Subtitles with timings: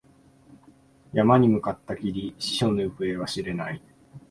[1.13, 3.79] 山に向かったきり、師匠の行方は知れない。